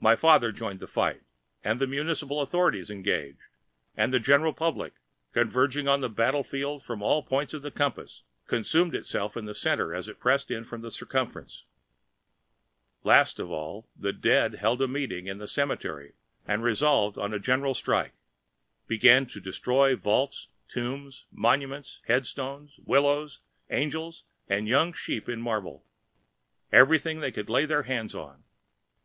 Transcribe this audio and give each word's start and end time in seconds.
My 0.00 0.16
father 0.16 0.50
joined 0.50 0.80
the 0.80 0.88
fight, 0.88 1.22
the 1.62 1.86
municipal 1.86 2.40
authorities 2.40 2.90
engaged, 2.90 3.38
and 3.96 4.12
the 4.12 4.18
general 4.18 4.52
public, 4.52 4.94
converging 5.32 5.86
on 5.86 6.00
the 6.00 6.08
battle 6.10 6.42
field 6.42 6.82
from 6.82 7.00
all 7.00 7.22
points 7.22 7.54
of 7.54 7.62
the 7.62 7.70
compass, 7.70 8.24
consumed 8.48 8.92
itself 8.92 9.36
in 9.36 9.44
the 9.44 9.54
center 9.54 9.94
as 9.94 10.08
it 10.08 10.18
pressed 10.18 10.50
in 10.50 10.64
from 10.64 10.80
the 10.80 10.90
circumference. 10.90 11.64
Last 13.04 13.38
of 13.38 13.52
all, 13.52 13.86
the 13.96 14.12
dead 14.12 14.56
held 14.56 14.82
a 14.82 14.88
meeting 14.88 15.28
in 15.28 15.38
the 15.38 15.46
cemetery 15.46 16.14
and 16.44 16.64
resolving 16.64 17.22
on 17.22 17.32
a 17.32 17.38
general 17.38 17.74
strike, 17.74 18.14
began 18.88 19.26
to 19.26 19.38
destroy 19.40 19.94
vaults, 19.94 20.48
tombs, 20.66 21.26
monuments, 21.30 22.00
headstones, 22.08 22.80
willows, 22.84 23.42
angels 23.70 24.24
and 24.48 24.66
young 24.66 24.92
sheep 24.92 25.28
in 25.28 25.40
marble—everything 25.40 27.20
they 27.20 27.30
could 27.30 27.48
lay 27.48 27.64
their 27.64 27.84
hands 27.84 28.12
on. 28.12 28.42